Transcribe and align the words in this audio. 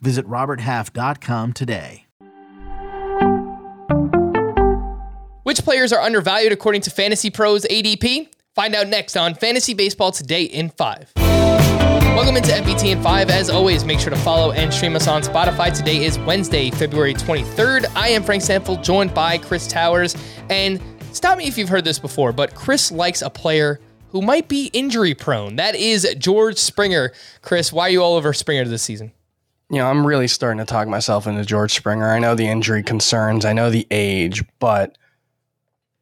Visit 0.00 0.26
RobertHalf.com 0.26 1.52
today. 1.52 2.06
Which 5.42 5.64
players 5.64 5.92
are 5.94 6.00
undervalued 6.00 6.52
according 6.52 6.82
to 6.82 6.90
Fantasy 6.90 7.30
Pros 7.30 7.64
ADP? 7.64 8.28
Find 8.54 8.74
out 8.74 8.88
next 8.88 9.16
on 9.16 9.34
Fantasy 9.34 9.72
Baseball 9.72 10.12
Today 10.12 10.42
in 10.42 10.68
5. 10.68 11.12
Welcome 11.16 12.36
into 12.36 12.50
FBT 12.50 12.90
in 12.90 13.02
5. 13.02 13.30
As 13.30 13.48
always, 13.48 13.84
make 13.84 14.00
sure 14.00 14.10
to 14.10 14.18
follow 14.18 14.52
and 14.52 14.74
stream 14.74 14.96
us 14.96 15.06
on 15.06 15.22
Spotify. 15.22 15.74
Today 15.74 16.04
is 16.04 16.18
Wednesday, 16.18 16.70
February 16.70 17.14
23rd. 17.14 17.86
I 17.94 18.08
am 18.08 18.22
Frank 18.22 18.42
Stampfl, 18.42 18.82
joined 18.82 19.14
by 19.14 19.38
Chris 19.38 19.66
Towers. 19.68 20.16
And 20.50 20.82
stop 21.12 21.38
me 21.38 21.46
if 21.46 21.56
you've 21.56 21.68
heard 21.68 21.84
this 21.84 21.98
before, 21.98 22.32
but 22.32 22.54
Chris 22.54 22.92
likes 22.92 23.22
a 23.22 23.30
player 23.30 23.80
who 24.10 24.20
might 24.20 24.48
be 24.48 24.66
injury 24.72 25.14
prone. 25.14 25.56
That 25.56 25.76
is 25.76 26.14
George 26.18 26.58
Springer. 26.58 27.12
Chris, 27.40 27.72
why 27.72 27.84
are 27.84 27.90
you 27.90 28.02
all 28.02 28.16
over 28.16 28.32
Springer 28.32 28.64
this 28.64 28.82
season? 28.82 29.12
You 29.70 29.78
know, 29.78 29.86
I'm 29.86 30.06
really 30.06 30.28
starting 30.28 30.58
to 30.58 30.64
talk 30.64 30.88
myself 30.88 31.26
into 31.26 31.44
George 31.44 31.74
Springer. 31.74 32.10
I 32.10 32.18
know 32.18 32.34
the 32.34 32.48
injury 32.48 32.82
concerns, 32.82 33.44
I 33.44 33.52
know 33.52 33.70
the 33.70 33.86
age, 33.90 34.42
but 34.58 34.96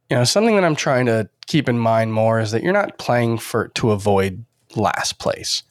you 0.08 0.17
know, 0.17 0.25
something 0.25 0.55
that 0.55 0.64
I'm 0.64 0.77
trying 0.77 1.06
to 1.06 1.28
keep 1.47 1.69
in 1.69 1.78
mind 1.78 2.12
more 2.12 2.39
is 2.39 2.53
that 2.53 2.62
you're 2.62 2.73
not 2.73 2.98
playing 2.98 3.39
for 3.39 3.69
to 3.69 3.91
avoid 3.91 4.45
last 4.77 5.19
place. 5.19 5.62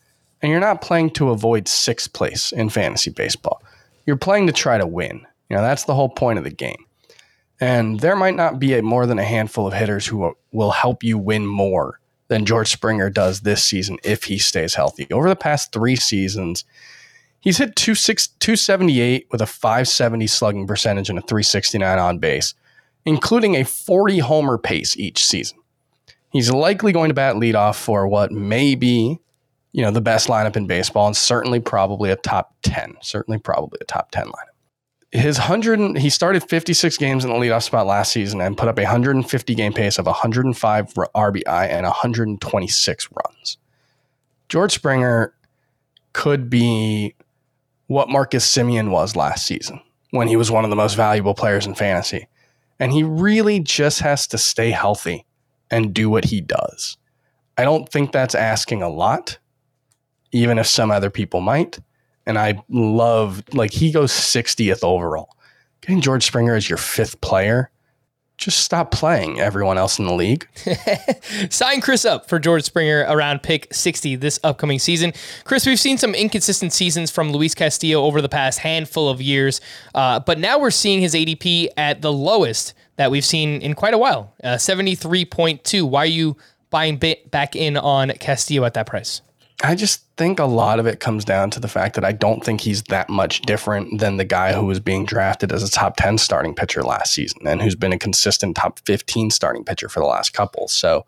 And 0.41 0.51
you're 0.51 0.59
not 0.59 0.81
playing 0.81 1.11
to 1.11 1.29
avoid 1.29 1.67
sixth 1.67 2.13
place 2.13 2.51
in 2.51 2.69
fantasy 2.69 3.11
baseball. 3.11 3.63
You're 4.05 4.17
playing 4.17 4.47
to 4.47 4.53
try 4.53 4.77
to 4.77 4.85
win. 4.85 5.25
You 5.49 5.55
know, 5.55 5.61
that's 5.61 5.85
the 5.85 5.95
whole 5.95 6.09
point 6.09 6.37
of 6.37 6.43
the 6.43 6.51
game. 6.51 6.85
And 7.61 8.01
there 8.01 8.15
might 8.15 8.35
not 8.35 8.59
be 8.59 8.73
a, 8.73 8.83
more 8.83 9.05
than 9.05 9.19
a 9.19 9.23
handful 9.23 9.65
of 9.65 9.73
hitters 9.73 10.05
who 10.05 10.17
will, 10.17 10.37
will 10.51 10.71
help 10.71 11.03
you 11.03 11.17
win 11.17 11.45
more 11.45 11.99
than 12.27 12.45
George 12.45 12.69
Springer 12.69 13.09
does 13.09 13.41
this 13.41 13.63
season 13.63 13.97
if 14.03 14.25
he 14.25 14.37
stays 14.37 14.75
healthy. 14.75 15.07
Over 15.11 15.29
the 15.29 15.35
past 15.35 15.71
three 15.71 15.95
seasons, 15.95 16.65
he's 17.45 17.59
hit 17.59 17.77
278 17.77 19.27
with 19.31 19.41
a 19.41 19.45
570 19.45 20.27
slugging 20.27 20.67
percentage 20.67 21.09
and 21.09 21.17
a 21.17 21.21
369 21.21 21.97
on 21.97 22.19
base, 22.19 22.53
including 23.05 23.55
a 23.55 23.63
40 23.63 24.19
homer 24.19 24.57
pace 24.57 24.97
each 24.97 25.25
season. 25.25 25.57
He's 26.31 26.51
likely 26.51 26.91
going 26.91 27.09
to 27.09 27.15
bat 27.15 27.35
leadoff 27.35 27.75
for 27.75 28.05
what 28.09 28.33
may 28.33 28.75
be, 28.75 29.19
you 29.71 29.81
know, 29.81 29.91
the 29.91 30.01
best 30.01 30.27
lineup 30.27 30.57
in 30.57 30.67
baseball 30.67 31.07
and 31.07 31.15
certainly 31.15 31.61
probably 31.61 32.11
a 32.11 32.17
top 32.17 32.53
10, 32.63 32.95
certainly 33.01 33.39
probably 33.39 33.77
a 33.79 33.85
top 33.85 34.11
10 34.11 34.25
lineup 34.25 34.55
his 35.15 35.37
100 35.37 35.97
he 35.97 36.09
started 36.09 36.43
56 36.43 36.97
games 36.97 37.23
in 37.23 37.31
the 37.31 37.35
leadoff 37.35 37.63
spot 37.63 37.87
last 37.87 38.11
season 38.11 38.41
and 38.41 38.57
put 38.57 38.67
up 38.67 38.77
a 38.77 38.83
150 38.83 39.55
game 39.55 39.73
pace 39.73 39.97
of 39.97 40.05
105 40.05 40.93
RBI 40.93 41.45
and 41.47 41.85
126 41.85 43.09
runs. 43.11 43.57
George 44.49 44.73
Springer 44.73 45.33
could 46.13 46.49
be 46.49 47.15
what 47.87 48.09
Marcus 48.09 48.49
Semien 48.49 48.89
was 48.89 49.15
last 49.15 49.45
season 49.45 49.81
when 50.11 50.27
he 50.27 50.35
was 50.35 50.51
one 50.51 50.63
of 50.63 50.69
the 50.69 50.75
most 50.75 50.95
valuable 50.95 51.33
players 51.33 51.65
in 51.65 51.75
fantasy. 51.75 52.27
And 52.79 52.91
he 52.91 53.03
really 53.03 53.59
just 53.59 53.99
has 53.99 54.27
to 54.27 54.37
stay 54.37 54.71
healthy 54.71 55.25
and 55.71 55.93
do 55.93 56.09
what 56.09 56.25
he 56.25 56.41
does. 56.41 56.97
I 57.57 57.63
don't 57.63 57.87
think 57.89 58.11
that's 58.11 58.35
asking 58.35 58.81
a 58.81 58.89
lot, 58.89 59.37
even 60.31 60.57
if 60.57 60.67
some 60.67 60.91
other 60.91 61.09
people 61.09 61.41
might 61.41 61.79
and 62.25 62.37
I 62.37 62.61
love 62.69 63.43
like 63.53 63.71
he 63.71 63.91
goes 63.91 64.11
60th 64.11 64.83
overall. 64.83 65.29
Getting 65.81 66.01
George 66.01 66.25
Springer 66.25 66.55
as 66.55 66.69
your 66.69 66.77
fifth 66.77 67.21
player, 67.21 67.69
just 68.37 68.59
stop 68.59 68.91
playing 68.91 69.39
everyone 69.39 69.77
else 69.77 69.97
in 69.97 70.05
the 70.05 70.13
league. 70.13 70.47
Sign 71.49 71.81
Chris 71.81 72.03
up 72.03 72.27
for 72.27 72.37
George 72.37 72.63
Springer 72.63 73.05
around 73.07 73.43
pick 73.43 73.73
60 73.73 74.15
this 74.17 74.39
upcoming 74.43 74.79
season. 74.79 75.13
Chris, 75.45 75.65
we've 75.65 75.79
seen 75.79 75.97
some 75.97 76.13
inconsistent 76.13 76.73
seasons 76.73 77.09
from 77.09 77.31
Luis 77.31 77.55
Castillo 77.55 78.03
over 78.03 78.21
the 78.21 78.29
past 78.29 78.59
handful 78.59 79.09
of 79.09 79.21
years, 79.21 79.61
uh, 79.93 80.19
but 80.19 80.37
now 80.37 80.59
we're 80.59 80.71
seeing 80.71 81.01
his 81.01 81.13
ADP 81.13 81.69
at 81.77 82.01
the 82.01 82.11
lowest 82.11 82.73
that 82.97 83.11
we've 83.11 83.25
seen 83.25 83.61
in 83.61 83.73
quite 83.73 83.93
a 83.93 83.97
while 83.97 84.33
uh, 84.43 84.55
73.2. 84.55 85.83
Why 85.83 86.03
are 86.03 86.05
you 86.05 86.35
buying 86.69 86.97
back 86.97 87.55
in 87.55 87.77
on 87.77 88.09
Castillo 88.11 88.65
at 88.65 88.73
that 88.73 88.85
price? 88.85 89.21
I 89.63 89.75
just 89.75 90.03
think 90.17 90.39
a 90.39 90.45
lot 90.45 90.79
of 90.79 90.85
it 90.85 90.99
comes 90.99 91.23
down 91.23 91.49
to 91.51 91.59
the 91.59 91.67
fact 91.67 91.95
that 91.95 92.03
I 92.03 92.11
don't 92.11 92.43
think 92.43 92.61
he's 92.61 92.83
that 92.83 93.09
much 93.09 93.41
different 93.41 93.99
than 93.99 94.17
the 94.17 94.25
guy 94.25 94.53
who 94.53 94.65
was 94.65 94.81
being 94.81 95.05
drafted 95.05 95.51
as 95.53 95.63
a 95.63 95.71
top 95.71 95.95
10 95.95 96.17
starting 96.17 96.53
pitcher 96.53 96.83
last 96.83 97.13
season 97.13 97.39
and 97.47 97.61
who's 97.61 97.75
been 97.75 97.93
a 97.93 97.97
consistent 97.97 98.57
top 98.57 98.79
15 98.85 99.31
starting 99.31 99.63
pitcher 99.63 99.87
for 99.87 100.01
the 100.01 100.05
last 100.05 100.33
couple. 100.33 100.67
So 100.67 101.05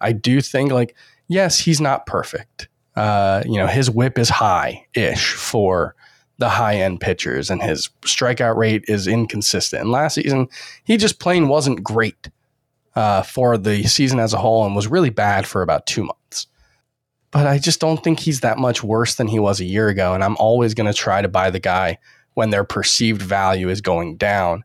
I 0.00 0.12
do 0.12 0.40
think, 0.40 0.70
like, 0.70 0.94
yes, 1.26 1.58
he's 1.58 1.80
not 1.80 2.06
perfect. 2.06 2.68
Uh, 2.94 3.42
you 3.44 3.56
know, 3.56 3.66
his 3.66 3.90
whip 3.90 4.18
is 4.18 4.28
high 4.28 4.86
ish 4.94 5.32
for 5.32 5.96
the 6.38 6.48
high 6.48 6.76
end 6.76 7.00
pitchers, 7.00 7.50
and 7.50 7.60
his 7.60 7.90
strikeout 8.02 8.56
rate 8.56 8.84
is 8.86 9.06
inconsistent. 9.06 9.82
And 9.82 9.90
last 9.90 10.14
season, 10.14 10.48
he 10.84 10.96
just 10.96 11.18
plain 11.18 11.48
wasn't 11.48 11.82
great 11.82 12.30
uh, 12.94 13.22
for 13.22 13.58
the 13.58 13.82
season 13.84 14.20
as 14.20 14.32
a 14.32 14.38
whole 14.38 14.64
and 14.64 14.76
was 14.76 14.86
really 14.86 15.10
bad 15.10 15.46
for 15.46 15.62
about 15.62 15.86
two 15.86 16.04
months 16.04 16.46
but 17.30 17.46
I 17.46 17.58
just 17.58 17.80
don't 17.80 18.02
think 18.02 18.20
he's 18.20 18.40
that 18.40 18.58
much 18.58 18.82
worse 18.82 19.14
than 19.14 19.28
he 19.28 19.38
was 19.38 19.60
a 19.60 19.64
year 19.64 19.88
ago. 19.88 20.14
And 20.14 20.24
I'm 20.24 20.36
always 20.38 20.74
going 20.74 20.90
to 20.90 20.96
try 20.96 21.22
to 21.22 21.28
buy 21.28 21.50
the 21.50 21.60
guy 21.60 21.98
when 22.34 22.50
their 22.50 22.64
perceived 22.64 23.22
value 23.22 23.68
is 23.68 23.80
going 23.80 24.16
down. 24.16 24.64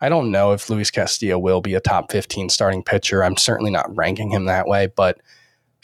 I 0.00 0.08
don't 0.08 0.30
know 0.30 0.52
if 0.52 0.68
Luis 0.70 0.90
Castillo 0.90 1.38
will 1.38 1.60
be 1.60 1.74
a 1.74 1.80
top 1.80 2.10
15 2.10 2.48
starting 2.48 2.82
pitcher. 2.82 3.22
I'm 3.22 3.36
certainly 3.36 3.70
not 3.70 3.94
ranking 3.94 4.30
him 4.30 4.46
that 4.46 4.66
way, 4.66 4.86
but 4.86 5.20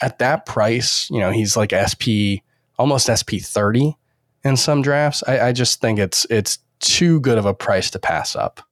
at 0.01 0.19
that 0.19 0.45
price, 0.45 1.09
you 1.09 1.19
know, 1.19 1.31
he's 1.31 1.55
like 1.55 1.71
SP, 1.73 2.43
almost 2.77 3.07
SP 3.07 3.39
30 3.41 3.95
in 4.43 4.57
some 4.57 4.81
drafts. 4.81 5.23
I, 5.27 5.47
I 5.47 5.51
just 5.51 5.79
think 5.81 5.99
it's 5.99 6.25
it's 6.29 6.59
too 6.79 7.19
good 7.19 7.37
of 7.37 7.45
a 7.45 7.53
price 7.53 7.89
to 7.91 7.99
pass 7.99 8.35
up. 8.35 8.66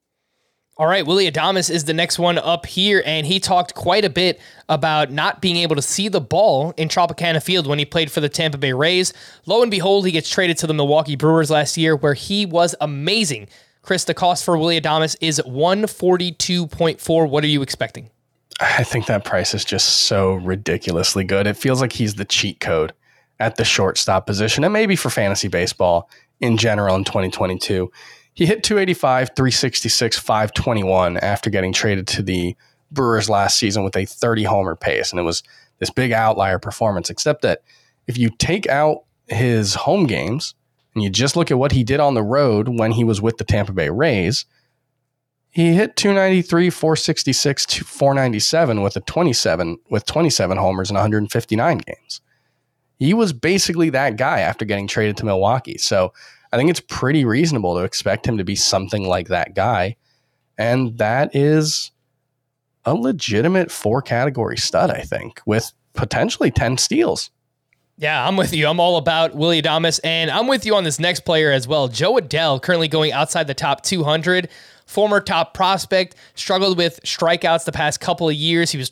All 0.77 0.87
right, 0.87 1.07
Willy 1.07 1.31
Adames 1.31 1.69
is 1.69 1.85
the 1.85 1.93
next 1.93 2.19
one 2.19 2.37
up 2.37 2.65
here, 2.65 3.01
and 3.05 3.25
he 3.25 3.39
talked 3.39 3.75
quite 3.75 4.03
a 4.03 4.09
bit 4.09 4.41
about 4.67 5.09
not 5.09 5.39
being 5.39 5.55
able 5.55 5.77
to 5.77 5.81
see 5.81 6.09
the 6.09 6.19
ball 6.19 6.73
in 6.75 6.89
Tropicana 6.89 7.41
Field 7.41 7.65
when 7.65 7.79
he 7.79 7.85
played 7.85 8.11
for 8.11 8.19
the 8.19 8.27
Tampa 8.27 8.57
Bay 8.57 8.73
Rays. 8.73 9.13
Lo 9.45 9.61
and 9.61 9.71
behold, 9.71 10.05
he 10.05 10.11
gets 10.11 10.29
traded 10.29 10.57
to 10.57 10.67
the 10.67 10.73
Milwaukee 10.73 11.15
Brewers 11.15 11.49
last 11.49 11.77
year, 11.77 11.95
where 11.95 12.13
he 12.13 12.45
was 12.45 12.75
amazing. 12.81 13.47
Chris, 13.83 14.03
the 14.03 14.13
cost 14.13 14.43
for 14.43 14.57
Willy 14.57 14.81
Adames 14.81 15.15
is 15.21 15.41
142.4. 15.47 17.29
What 17.29 17.43
are 17.45 17.47
you 17.47 17.61
expecting? 17.61 18.09
I 18.59 18.83
think 18.83 19.05
that 19.05 19.23
price 19.23 19.53
is 19.53 19.63
just 19.63 20.01
so 20.01 20.33
ridiculously 20.33 21.23
good. 21.23 21.47
It 21.47 21.55
feels 21.55 21.79
like 21.79 21.93
he's 21.93 22.15
the 22.15 22.25
cheat 22.25 22.59
code 22.59 22.91
at 23.39 23.55
the 23.55 23.63
shortstop 23.63 24.27
position, 24.27 24.65
and 24.65 24.73
maybe 24.73 24.97
for 24.97 25.09
fantasy 25.09 25.47
baseball 25.47 26.09
in 26.41 26.57
general 26.57 26.97
in 26.97 27.05
2022 27.05 27.89
he 28.35 28.45
hit 28.45 28.63
285, 28.63 29.31
366, 29.35 30.19
521 30.19 31.17
after 31.17 31.49
getting 31.49 31.73
traded 31.73 32.05
to 32.07 32.21
the 32.21 32.55
Brewers 32.91 33.29
last 33.29 33.57
season 33.57 33.83
with 33.83 33.95
a 33.95 34.05
30 34.05 34.43
homer 34.43 34.75
pace. 34.75 35.11
And 35.11 35.19
it 35.19 35.23
was 35.23 35.41
this 35.79 35.89
big 35.89 36.11
outlier 36.11 36.59
performance, 36.59 37.09
except 37.09 37.41
that 37.41 37.61
if 38.07 38.17
you 38.17 38.29
take 38.29 38.67
out 38.67 39.03
his 39.27 39.73
home 39.73 40.05
games 40.05 40.53
and 40.93 41.03
you 41.03 41.09
just 41.09 41.35
look 41.35 41.49
at 41.49 41.57
what 41.57 41.71
he 41.71 41.83
did 41.83 41.99
on 41.99 42.13
the 42.13 42.23
road 42.23 42.67
when 42.67 42.91
he 42.91 43.03
was 43.03 43.21
with 43.21 43.37
the 43.37 43.45
Tampa 43.45 43.71
Bay 43.71 43.89
Rays, 43.89 44.45
he 45.49 45.73
hit 45.73 45.95
293, 45.95 46.69
466, 46.69 47.77
497 47.77 48.81
with 48.81 48.97
a 48.97 48.99
27 48.99 49.77
with 49.89 50.05
27 50.05 50.57
homers 50.57 50.89
in 50.89 50.95
159 50.95 51.77
games. 51.77 52.19
He 52.99 53.13
was 53.13 53.31
basically 53.31 53.89
that 53.91 54.17
guy 54.17 54.41
after 54.41 54.65
getting 54.65 54.87
traded 54.87 55.15
to 55.17 55.25
Milwaukee. 55.25 55.77
So 55.77 56.11
I 56.51 56.57
think 56.57 56.69
it's 56.69 56.79
pretty 56.79 57.25
reasonable 57.25 57.75
to 57.75 57.83
expect 57.83 58.27
him 58.27 58.37
to 58.37 58.43
be 58.43 58.55
something 58.55 59.07
like 59.07 59.27
that 59.27 59.55
guy. 59.55 59.95
And 60.57 60.97
that 60.97 61.35
is 61.35 61.91
a 62.85 62.93
legitimate 62.93 63.71
four 63.71 64.01
category 64.01 64.57
stud, 64.57 64.89
I 64.89 65.01
think, 65.01 65.41
with 65.45 65.71
potentially 65.93 66.51
10 66.51 66.77
steals. 66.77 67.29
Yeah, 67.97 68.27
I'm 68.27 68.35
with 68.35 68.53
you. 68.53 68.67
I'm 68.67 68.79
all 68.79 68.97
about 68.97 69.35
Willy 69.35 69.61
Adames, 69.61 70.01
and 70.03 70.29
I'm 70.29 70.47
with 70.47 70.65
you 70.65 70.75
on 70.75 70.83
this 70.83 70.99
next 70.99 71.21
player 71.21 71.51
as 71.51 71.65
well. 71.65 71.87
Jo 71.87 72.15
Adell, 72.15 72.61
currently 72.61 72.89
going 72.89 73.13
outside 73.13 73.47
the 73.47 73.53
top 73.53 73.83
200, 73.83 74.49
former 74.85 75.21
top 75.21 75.53
prospect, 75.53 76.15
struggled 76.35 76.77
with 76.77 76.99
strikeouts 77.03 77.63
the 77.63 77.71
past 77.71 78.01
couple 78.01 78.27
of 78.27 78.35
years. 78.35 78.71
He 78.71 78.77
was 78.77 78.91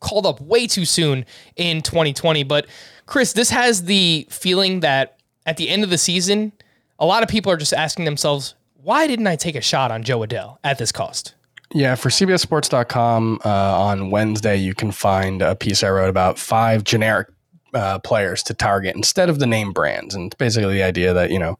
called 0.00 0.26
up 0.26 0.40
way 0.42 0.66
too 0.66 0.84
soon 0.84 1.24
in 1.56 1.80
2020. 1.80 2.42
But 2.42 2.66
Chris, 3.06 3.32
this 3.32 3.48
has 3.48 3.84
the 3.84 4.26
feeling 4.30 4.80
that 4.80 5.18
at 5.46 5.56
the 5.56 5.70
end 5.70 5.82
of 5.82 5.88
the 5.88 5.98
season, 5.98 6.52
a 6.98 7.06
lot 7.06 7.22
of 7.22 7.28
people 7.28 7.50
are 7.50 7.56
just 7.56 7.72
asking 7.72 8.04
themselves, 8.04 8.54
why 8.82 9.06
didn't 9.06 9.26
I 9.26 9.36
take 9.36 9.56
a 9.56 9.60
shot 9.60 9.90
on 9.90 10.02
Jo 10.02 10.20
Adell 10.20 10.58
at 10.62 10.78
this 10.78 10.92
cost? 10.92 11.34
Yeah, 11.72 11.94
for 11.94 12.08
CBSSports.com 12.08 13.40
uh, 13.44 13.48
on 13.48 14.10
Wednesday, 14.10 14.56
you 14.56 14.74
can 14.74 14.92
find 14.92 15.42
a 15.42 15.56
piece 15.56 15.82
I 15.82 15.90
wrote 15.90 16.10
about 16.10 16.38
five 16.38 16.84
generic 16.84 17.28
uh, 17.72 17.98
players 17.98 18.42
to 18.44 18.54
target 18.54 18.94
instead 18.94 19.28
of 19.28 19.38
the 19.38 19.46
name 19.46 19.72
brands. 19.72 20.14
And 20.14 20.36
basically 20.38 20.74
the 20.74 20.82
idea 20.82 21.12
that, 21.12 21.30
you 21.30 21.38
know, 21.38 21.58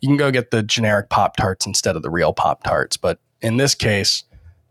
you 0.00 0.08
can 0.08 0.16
go 0.16 0.32
get 0.32 0.50
the 0.50 0.62
generic 0.62 1.10
Pop 1.10 1.36
Tarts 1.36 1.66
instead 1.66 1.94
of 1.94 2.02
the 2.02 2.10
real 2.10 2.32
Pop 2.32 2.64
Tarts. 2.64 2.96
But 2.96 3.20
in 3.40 3.56
this 3.56 3.74
case, 3.74 4.24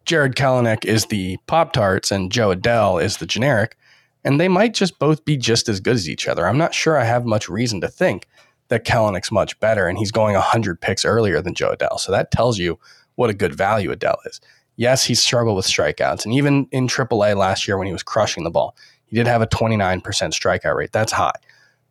Jarred 0.06 0.36
Kelenic 0.36 0.84
is 0.84 1.06
the 1.06 1.38
Pop 1.48 1.72
Tarts 1.72 2.12
and 2.12 2.31
Jo 2.31 2.54
Adell 2.54 3.02
is 3.02 3.18
the 3.18 3.25
generic. 3.25 3.78
And 4.25 4.40
they 4.40 4.50
might 4.50 4.74
just 4.74 5.00
both 5.00 5.24
be 5.24 5.38
just 5.38 5.69
as 5.69 5.80
good 5.80 5.96
as 5.96 6.10
each 6.10 6.28
other. 6.28 6.46
I'm 6.46 6.58
not 6.58 6.74
sure 6.74 6.98
I 6.98 7.06
have 7.06 7.25
much 7.25 7.48
reason 7.48 7.80
to 7.81 7.88
think 7.88 8.28
that 8.71 8.85
Kelenic's 8.85 9.33
much 9.33 9.59
better, 9.59 9.85
and 9.85 9.97
he's 9.97 10.12
going 10.12 10.33
100 10.33 10.79
picks 10.79 11.03
earlier 11.03 11.41
than 11.41 11.53
Jo 11.53 11.75
Adell. 11.75 12.00
So 12.00 12.09
that 12.13 12.31
tells 12.31 12.57
you 12.57 12.79
what 13.15 13.29
a 13.29 13.33
good 13.33 13.53
value 13.53 13.94
Adell 13.94 14.15
is. 14.25 14.39
Yes, 14.77 15.03
he 15.03 15.13
struggled 15.13 15.57
with 15.57 15.65
strikeouts. 15.65 16.23
And 16.23 16.33
even 16.33 16.69
in 16.71 16.88
AAA 16.88 17.35
last 17.35 17.68
year 17.68 17.77
when 17.77 17.85
he 17.85 17.91
was 17.91 18.01
crushing 18.01 18.45
the 18.45 18.50
ball, 18.50 18.77
he 19.06 19.18
did 19.18 19.27
have 19.27 19.41
a 19.41 19.47
29% 19.47 20.01
strikeout 20.01 20.73
rate. 20.73 20.94
That's 20.94 21.12
high. 21.12 21.35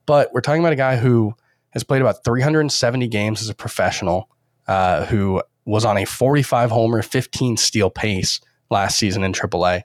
But 0.06 0.32
we're 0.32 0.40
talking 0.40 0.62
about 0.62 0.72
a 0.72 0.76
guy 0.76 0.96
who 0.96 1.34
has 1.72 1.84
played 1.84 2.00
about 2.00 2.24
370 2.24 3.06
games 3.08 3.42
as 3.42 3.50
a 3.50 3.54
professional, 3.54 4.30
uh, 4.66 5.04
who 5.04 5.42
was 5.66 5.84
on 5.84 5.98
a 5.98 6.06
45 6.06 6.70
homer, 6.70 7.02
15 7.02 7.58
steal 7.58 7.90
pace 7.90 8.40
last 8.70 8.96
season 8.96 9.22
in 9.22 9.34
AAA, 9.34 9.82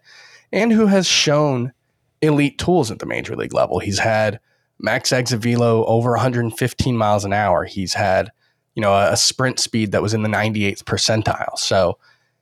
and 0.53 0.71
who 0.71 0.85
has 0.85 1.05
shown 1.05 1.73
elite 2.21 2.57
tools 2.57 2.89
at 2.89 2.99
the 2.99 3.05
major 3.05 3.35
league 3.35 3.53
level. 3.53 3.79
He's 3.79 3.99
had 3.99 4.39
max 4.79 5.11
exit 5.11 5.41
velo 5.41 5.85
over 5.85 6.11
115 6.11 6.97
miles 6.97 7.25
an 7.25 7.33
hour. 7.33 7.65
He's 7.65 7.93
had, 7.93 8.31
you 8.75 8.81
know, 8.81 8.93
a, 8.93 9.13
a 9.13 9.17
sprint 9.17 9.59
speed 9.59 9.91
that 9.91 10.01
was 10.01 10.13
in 10.13 10.23
the 10.23 10.29
98th 10.29 10.83
percentile. 10.83 11.57
So 11.57 11.97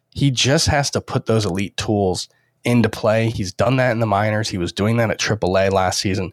he 0.09 0.31
just 0.31 0.67
has 0.67 0.89
to 0.91 1.01
put 1.01 1.25
those 1.25 1.45
elite 1.45 1.77
tools 1.77 2.29
into 2.63 2.89
play. 2.89 3.29
He's 3.29 3.53
done 3.53 3.77
that 3.77 3.91
in 3.91 3.99
the 3.99 4.05
minors. 4.05 4.49
He 4.49 4.57
was 4.57 4.71
doing 4.71 4.97
that 4.97 5.11
at 5.11 5.19
AAA 5.19 5.71
last 5.71 5.99
season. 5.99 6.31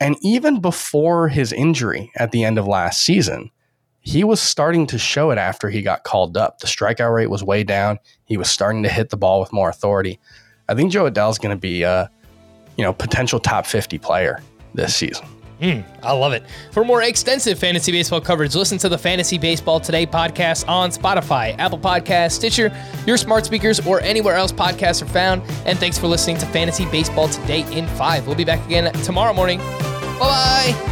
And 0.00 0.16
even 0.20 0.60
before 0.60 1.28
his 1.28 1.52
injury 1.52 2.10
at 2.16 2.32
the 2.32 2.44
end 2.44 2.58
of 2.58 2.66
last 2.66 3.00
season, 3.02 3.50
he 4.00 4.24
was 4.24 4.40
starting 4.40 4.86
to 4.88 4.98
show 4.98 5.30
it 5.30 5.38
after 5.38 5.70
he 5.70 5.80
got 5.80 6.02
called 6.02 6.36
up. 6.36 6.58
The 6.58 6.66
strikeout 6.66 7.14
rate 7.14 7.30
was 7.30 7.44
way 7.44 7.62
down. 7.62 8.00
He 8.24 8.36
was 8.36 8.50
starting 8.50 8.82
to 8.82 8.88
hit 8.88 9.10
the 9.10 9.16
ball 9.16 9.38
with 9.40 9.52
more 9.52 9.68
authority. 9.68 10.18
I 10.68 10.74
think 10.74 10.90
Jo 10.90 11.08
Adell 11.08 11.30
is 11.30 11.38
going 11.38 11.54
to 11.54 11.60
be 11.60 11.84
a, 11.84 12.10
you 12.76 12.82
know, 12.82 12.92
potential 12.92 13.38
top 13.38 13.64
50 13.64 13.98
player 13.98 14.42
this 14.74 14.94
season. 14.94 15.26
Mm, 15.60 15.84
I 16.02 16.12
love 16.12 16.32
it. 16.32 16.42
For 16.72 16.84
more 16.84 17.02
extensive 17.02 17.56
fantasy 17.56 17.92
baseball 17.92 18.20
coverage, 18.20 18.56
listen 18.56 18.78
to 18.78 18.88
the 18.88 18.98
Fantasy 18.98 19.38
Baseball 19.38 19.78
Today 19.78 20.04
podcast 20.04 20.66
on 20.68 20.90
Spotify, 20.90 21.56
Apple 21.56 21.78
Podcasts, 21.78 22.32
Stitcher, 22.32 22.76
your 23.06 23.16
smart 23.16 23.46
speakers, 23.46 23.78
or 23.86 24.00
anywhere 24.00 24.34
else 24.34 24.50
podcasts 24.50 25.02
are 25.02 25.06
found. 25.06 25.40
And 25.64 25.78
thanks 25.78 25.98
for 25.98 26.08
listening 26.08 26.38
to 26.38 26.46
Fantasy 26.46 26.86
Baseball 26.86 27.28
Today 27.28 27.60
in 27.76 27.86
5. 27.86 28.26
We'll 28.26 28.34
be 28.34 28.44
back 28.44 28.64
again 28.66 28.92
tomorrow 29.04 29.32
morning. 29.32 29.58
Bye 29.58 30.74
bye. 30.74 30.91